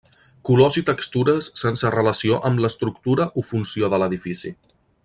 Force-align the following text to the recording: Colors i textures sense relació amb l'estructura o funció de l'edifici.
Colors 0.49 0.77
i 0.81 0.81
textures 0.87 1.49
sense 1.63 1.93
relació 1.97 2.41
amb 2.51 2.65
l'estructura 2.65 3.31
o 3.43 3.47
funció 3.53 3.93
de 3.95 4.03
l'edifici. 4.05 4.57